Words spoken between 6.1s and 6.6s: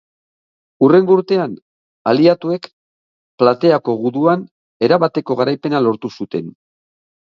zuten.